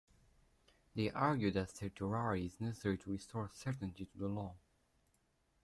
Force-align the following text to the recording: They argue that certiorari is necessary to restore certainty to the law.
They 0.95 1.11
argue 1.11 1.51
that 1.51 1.77
certiorari 1.77 2.47
is 2.47 2.59
necessary 2.59 2.97
to 2.97 3.11
restore 3.11 3.51
certainty 3.53 4.03
to 4.07 4.17
the 4.17 4.27
law. 4.29 4.55